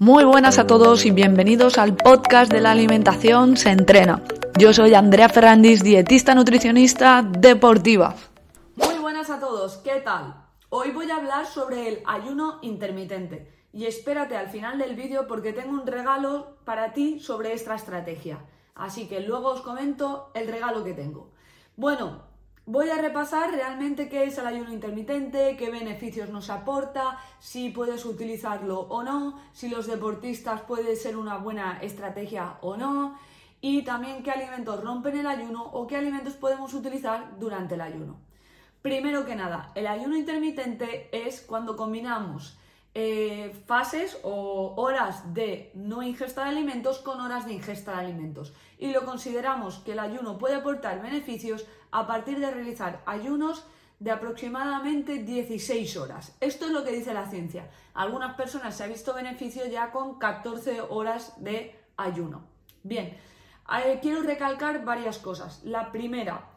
[0.00, 4.22] Muy buenas a todos y bienvenidos al podcast de la alimentación se entrena.
[4.56, 8.14] Yo soy Andrea Ferrandis, dietista nutricionista deportiva.
[8.76, 10.36] Muy buenas a todos, ¿qué tal?
[10.68, 15.52] Hoy voy a hablar sobre el ayuno intermitente y espérate al final del vídeo porque
[15.52, 18.38] tengo un regalo para ti sobre esta estrategia.
[18.76, 21.32] Así que luego os comento el regalo que tengo.
[21.74, 22.27] Bueno,
[22.70, 28.04] Voy a repasar realmente qué es el ayuno intermitente, qué beneficios nos aporta, si puedes
[28.04, 33.18] utilizarlo o no, si los deportistas puede ser una buena estrategia o no,
[33.62, 38.20] y también qué alimentos rompen el ayuno o qué alimentos podemos utilizar durante el ayuno.
[38.82, 42.58] Primero que nada, el ayuno intermitente es cuando combinamos
[42.94, 48.52] eh, fases o horas de no ingesta de alimentos con horas de ingesta de alimentos.
[48.76, 53.64] Y lo consideramos que el ayuno puede aportar beneficios a partir de realizar ayunos
[53.98, 56.36] de aproximadamente 16 horas.
[56.40, 57.68] Esto es lo que dice la ciencia.
[57.94, 62.44] Algunas personas se ha visto beneficio ya con 14 horas de ayuno.
[62.82, 63.16] Bien,
[63.84, 65.62] eh, quiero recalcar varias cosas.
[65.64, 66.50] La primera,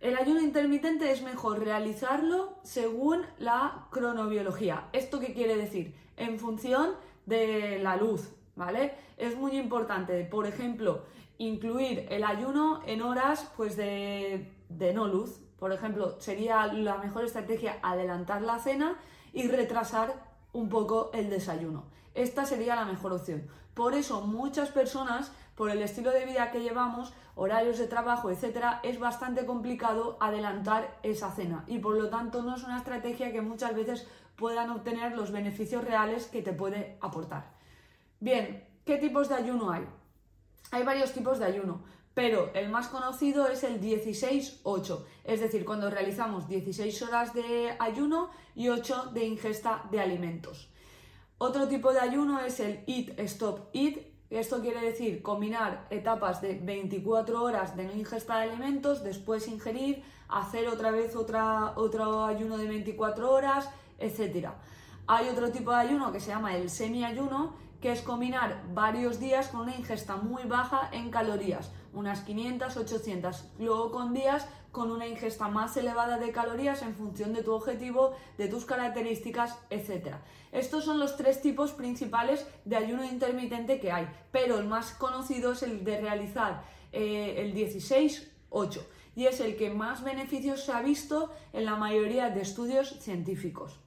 [0.00, 4.88] el ayuno intermitente es mejor realizarlo según la cronobiología.
[4.92, 5.94] ¿Esto qué quiere decir?
[6.16, 6.94] En función
[7.26, 8.94] de la luz, ¿vale?
[9.16, 11.04] Es muy importante, por ejemplo,
[11.38, 15.40] incluir el ayuno en horas pues de, de no luz.
[15.58, 18.96] Por ejemplo, sería la mejor estrategia adelantar la cena
[19.32, 20.14] y retrasar
[20.52, 21.84] un poco el desayuno.
[22.14, 23.48] Esta sería la mejor opción.
[23.74, 28.80] Por eso muchas personas por el estilo de vida que llevamos, horarios de trabajo, etcétera,
[28.82, 33.40] es bastante complicado adelantar esa cena y por lo tanto no es una estrategia que
[33.40, 37.52] muchas veces puedan obtener los beneficios reales que te puede aportar.
[38.20, 39.86] Bien, ¿qué tipos de ayuno hay?
[40.70, 41.82] Hay varios tipos de ayuno,
[42.14, 48.30] pero el más conocido es el 16-8, es decir, cuando realizamos 16 horas de ayuno
[48.54, 50.70] y 8 de ingesta de alimentos.
[51.38, 53.98] Otro tipo de ayuno es el Eat Stop Eat,
[54.30, 60.02] esto quiere decir combinar etapas de 24 horas de no ingesta de alimentos, después ingerir,
[60.28, 64.48] hacer otra vez otra, otro ayuno de 24 horas, etc.
[65.06, 69.48] Hay otro tipo de ayuno que se llama el semi-ayuno, que es combinar varios días
[69.48, 75.06] con una ingesta muy baja en calorías, unas 500, 800, luego con días con una
[75.06, 80.14] ingesta más elevada de calorías en función de tu objetivo, de tus características, etc.
[80.50, 85.52] Estos son los tres tipos principales de ayuno intermitente que hay, pero el más conocido
[85.52, 88.80] es el de realizar eh, el 16-8
[89.14, 93.78] y es el que más beneficios se ha visto en la mayoría de estudios científicos.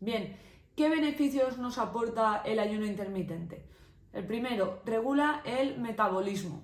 [0.00, 0.36] Bien,
[0.76, 3.64] ¿qué beneficios nos aporta el ayuno intermitente?
[4.12, 6.62] El primero, regula el metabolismo.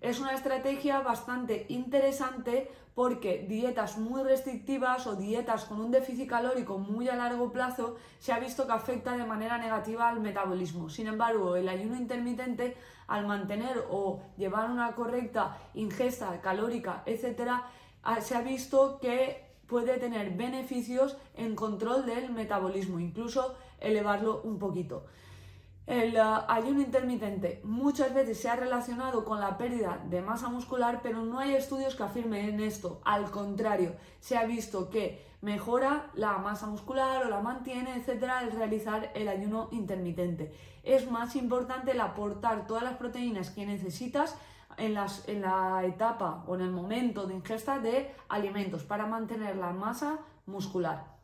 [0.00, 6.78] Es una estrategia bastante interesante porque dietas muy restrictivas o dietas con un déficit calórico
[6.78, 10.90] muy a largo plazo se ha visto que afecta de manera negativa al metabolismo.
[10.90, 12.76] Sin embargo, el ayuno intermitente,
[13.06, 17.50] al mantener o llevar una correcta ingesta calórica, etc.,
[18.20, 25.04] se ha visto que puede tener beneficios en control del metabolismo, incluso elevarlo un poquito.
[25.86, 31.00] El eh, ayuno intermitente muchas veces se ha relacionado con la pérdida de masa muscular,
[31.02, 33.02] pero no hay estudios que afirmen esto.
[33.04, 38.52] Al contrario, se ha visto que mejora la masa muscular o la mantiene, etcétera, al
[38.52, 40.54] realizar el ayuno intermitente.
[40.82, 44.36] Es más importante el aportar todas las proteínas que necesitas
[44.78, 50.18] en, la etapa o en el momento de ingesta de alimentos para mantener la masa
[50.46, 51.14] muscular.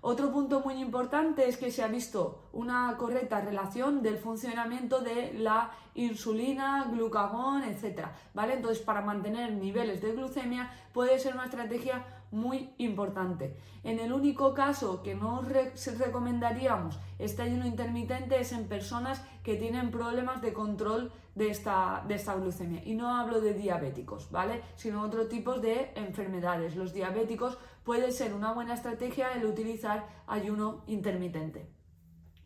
[0.00, 5.34] Otro punto muy importante es que se ha visto una correcta relación del funcionamiento de
[5.34, 8.06] la insulina, glucagón, etc.
[8.32, 8.54] ¿vale?
[8.54, 13.56] Entonces, para mantener niveles de glucemia puede ser una estrategia muy importante.
[13.82, 19.90] En el único caso que no recomendaríamos este ayuno intermitente es en personas que tienen
[19.90, 22.82] problemas de control de esta, de esta glucemia.
[22.84, 24.62] Y no hablo de diabéticos, ¿vale?
[24.74, 26.74] Sino otro tipo de enfermedades.
[26.74, 31.70] Los diabéticos puede ser una buena estrategia el utilizar ayuno intermitente.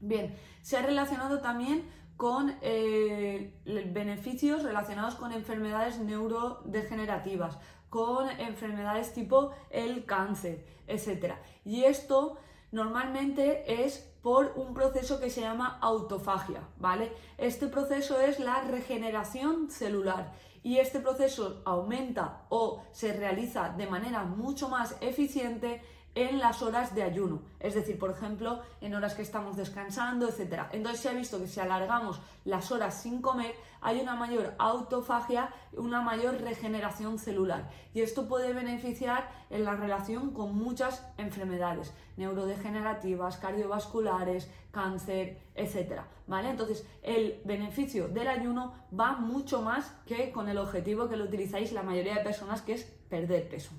[0.01, 7.59] Bien, se ha relacionado también con eh, beneficios relacionados con enfermedades neurodegenerativas,
[7.89, 11.35] con enfermedades tipo el cáncer, etc.
[11.65, 12.39] Y esto
[12.73, 17.13] normalmente es por un proceso que se llama autofagia, ¿vale?
[17.39, 20.33] Este proceso es la regeneración celular
[20.63, 25.83] y este proceso aumenta o se realiza de manera mucho más eficiente
[26.15, 30.65] en las horas de ayuno, es decir, por ejemplo, en horas que estamos descansando, etc.
[30.73, 35.51] Entonces se ha visto que si alargamos las horas sin comer, hay una mayor autofagia,
[35.73, 43.39] una mayor regeneración celular y esto puede beneficiar en la relación con muchas enfermedades neurodegenerativas,
[43.39, 46.03] cardiovasculares, cáncer, etc.
[46.27, 46.51] ¿Vale?
[46.51, 51.73] Entonces, el beneficio del ayuno va mucho más que con el objetivo que lo utilizáis
[51.73, 53.71] la mayoría de personas, que es perder peso.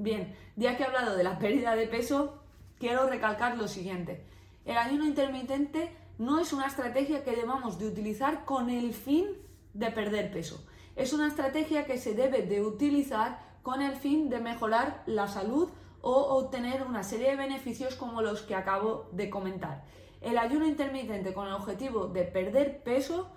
[0.00, 2.40] Bien, ya que he hablado de la pérdida de peso,
[2.78, 4.24] quiero recalcar lo siguiente.
[4.64, 9.26] El ayuno intermitente no es una estrategia que debamos de utilizar con el fin
[9.74, 10.64] de perder peso.
[10.96, 15.68] Es una estrategia que se debe de utilizar con el fin de mejorar la salud
[16.00, 19.84] o obtener una serie de beneficios como los que acabo de comentar.
[20.22, 23.30] El ayuno intermitente con el objetivo de perder peso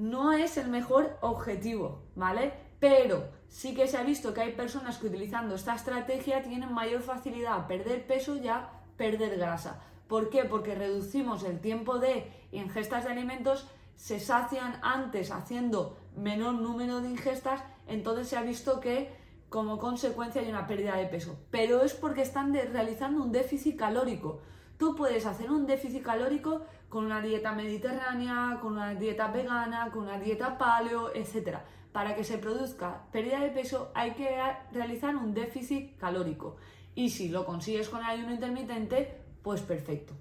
[0.00, 2.54] no es el mejor objetivo, ¿vale?
[2.78, 7.02] Pero sí que se ha visto que hay personas que utilizando esta estrategia tienen mayor
[7.02, 9.82] facilidad a perder peso y a perder grasa.
[10.08, 10.44] ¿Por qué?
[10.44, 17.10] Porque reducimos el tiempo de ingestas de alimentos, se sacian antes haciendo menor número de
[17.10, 19.12] ingestas, entonces se ha visto que
[19.50, 21.38] como consecuencia hay una pérdida de peso.
[21.50, 24.40] Pero es porque están realizando un déficit calórico.
[24.80, 30.04] Tú puedes hacer un déficit calórico con una dieta mediterránea, con una dieta vegana, con
[30.04, 31.58] una dieta paleo, etc.
[31.92, 34.34] Para que se produzca pérdida de peso hay que
[34.72, 36.56] realizar un déficit calórico.
[36.94, 40.14] Y si lo consigues con el ayuno intermitente, pues perfecto.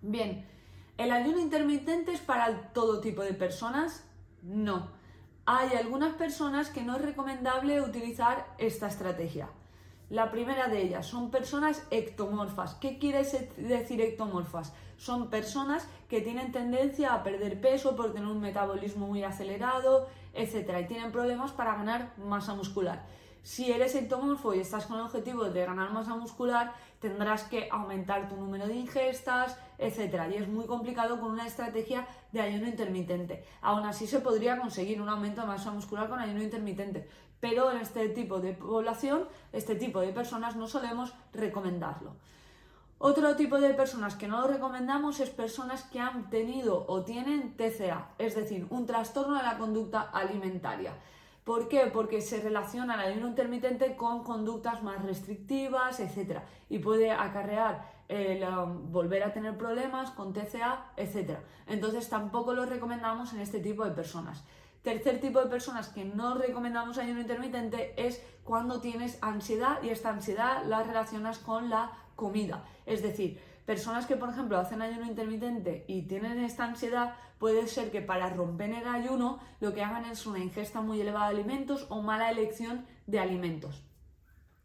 [0.00, 0.46] Bien,
[0.96, 4.08] ¿el ayuno intermitente es para todo tipo de personas?
[4.42, 4.92] No.
[5.44, 9.48] Hay algunas personas que no es recomendable utilizar esta estrategia.
[10.08, 12.74] La primera de ellas son personas ectomorfas.
[12.74, 14.72] ¿Qué quiere decir ectomorfas?
[14.96, 20.78] Son personas que tienen tendencia a perder peso por tener un metabolismo muy acelerado, etc.
[20.82, 23.04] Y tienen problemas para ganar masa muscular.
[23.42, 28.28] Si eres ectomorfo y estás con el objetivo de ganar masa muscular, tendrás que aumentar
[28.28, 30.22] tu número de ingestas, etc.
[30.32, 33.44] Y es muy complicado con una estrategia de ayuno intermitente.
[33.60, 37.08] Aún así se podría conseguir un aumento de masa muscular con ayuno intermitente,
[37.48, 42.16] pero en este tipo de población, este tipo de personas no solemos recomendarlo.
[42.98, 47.56] Otro tipo de personas que no lo recomendamos es personas que han tenido o tienen
[47.56, 50.94] TCA, es decir, un trastorno de la conducta alimentaria.
[51.44, 51.86] ¿Por qué?
[51.86, 56.40] Porque se relaciona el ayuno intermitente con conductas más restrictivas, etc.
[56.68, 61.38] Y puede acarrear el um, volver a tener problemas con TCA, etc.
[61.68, 64.42] Entonces tampoco lo recomendamos en este tipo de personas.
[64.86, 70.10] Tercer tipo de personas que no recomendamos ayuno intermitente es cuando tienes ansiedad y esta
[70.10, 72.62] ansiedad la relacionas con la comida.
[72.86, 77.90] Es decir, Personas que, por ejemplo, hacen ayuno intermitente y tienen esta ansiedad, puede ser
[77.90, 81.84] que para romper el ayuno lo que hagan es una ingesta muy elevada de alimentos
[81.88, 83.82] o mala elección de alimentos.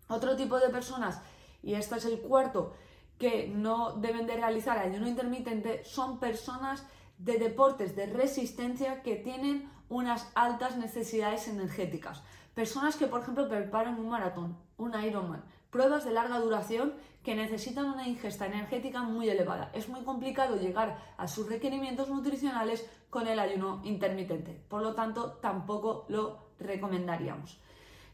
[0.07, 1.19] Otro tipo de personas,
[1.63, 2.75] y este es el cuarto,
[3.17, 6.85] que no deben de realizar ayuno intermitente, son personas
[7.17, 12.23] de deportes de resistencia que tienen unas altas necesidades energéticas.
[12.55, 16.93] Personas que, por ejemplo, preparan un maratón, un Ironman, pruebas de larga duración
[17.23, 19.69] que necesitan una ingesta energética muy elevada.
[19.73, 24.53] Es muy complicado llegar a sus requerimientos nutricionales con el ayuno intermitente.
[24.69, 27.59] Por lo tanto, tampoco lo recomendaríamos.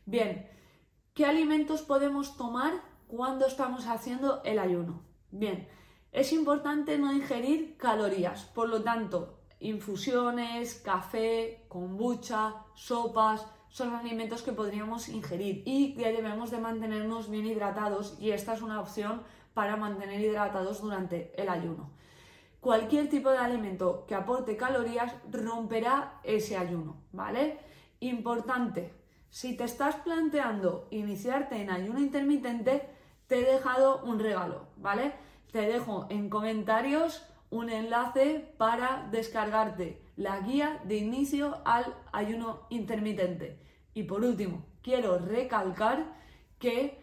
[0.06, 0.50] Bien,
[1.14, 2.74] ¿qué alimentos podemos tomar
[3.08, 5.04] cuando estamos haciendo el ayuno?
[5.30, 5.68] Bien,
[6.12, 8.46] es importante no ingerir calorías.
[8.46, 16.52] Por lo tanto, infusiones, café, kombucha, sopas, son alimentos que podríamos ingerir y que debemos
[16.52, 19.22] de mantenernos bien hidratados y esta es una opción
[19.54, 21.92] para mantener hidratados durante el ayuno.
[22.60, 27.60] Cualquier tipo de alimento que aporte calorías romperá ese ayuno, ¿vale?
[28.00, 28.94] Importante,
[29.30, 32.90] si te estás planteando iniciarte en ayuno intermitente,
[33.28, 35.14] te he dejado un regalo, ¿vale?
[35.52, 43.60] Te dejo en comentarios un enlace para descargarte la guía de inicio al ayuno intermitente.
[43.94, 46.06] Y por último, quiero recalcar
[46.60, 47.00] que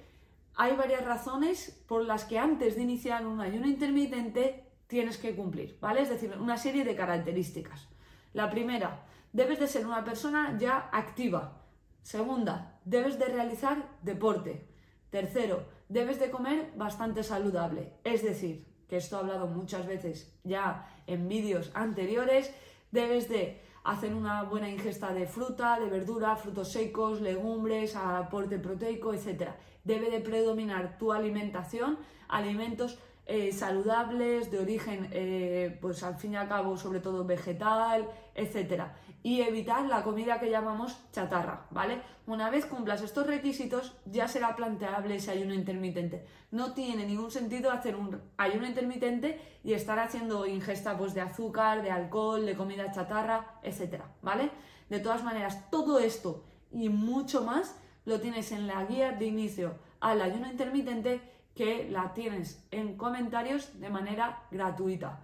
[0.56, 5.78] hay varias razones por las que antes de iniciar un ayuno intermitente tienes que cumplir,
[5.80, 6.02] ¿vale?
[6.02, 7.88] Es decir, una serie de características.
[8.32, 11.62] La primera, debes de ser una persona ya activa.
[12.02, 14.68] Segunda, debes de realizar deporte.
[15.10, 17.94] Tercero, debes de comer bastante saludable.
[18.04, 22.52] Es decir, que esto he hablado muchas veces ya en vídeos anteriores,
[22.90, 29.12] debes de hacer una buena ingesta de fruta, de verdura, frutos secos, legumbres, aporte proteico,
[29.12, 29.50] etc.
[29.84, 31.98] Debe de predominar tu alimentación
[32.28, 38.08] alimentos eh, saludables, de origen, eh, pues al fin y al cabo, sobre todo vegetal,
[38.34, 38.96] etcétera.
[39.22, 42.02] Y evitar la comida que llamamos chatarra, ¿vale?
[42.26, 46.26] Una vez cumplas estos requisitos, ya será planteable ese ayuno intermitente.
[46.50, 51.82] No tiene ningún sentido hacer un ayuno intermitente y estar haciendo ingesta pues, de azúcar,
[51.82, 54.50] de alcohol, de comida chatarra, etcétera, ¿vale?
[54.90, 59.76] De todas maneras, todo esto y mucho más lo tienes en la guía de inicio
[60.00, 61.22] al ayuno intermitente
[61.54, 65.20] que la tienes en comentarios de manera gratuita.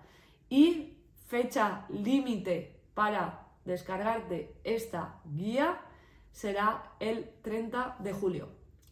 [0.48, 0.96] Y
[1.26, 5.80] fecha límite para descargarte esta guía
[6.32, 8.48] será el 30 de julio.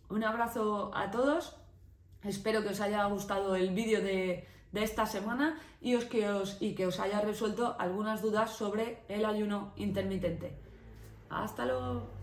[0.08, 1.56] Un abrazo a todos,
[2.24, 6.74] espero que os haya gustado el vídeo de, esta semana y, os, que os, y
[6.74, 10.56] que os haya resuelto algunas dudas sobre el ayuno intermitente.
[11.30, 12.17] Hasta luego.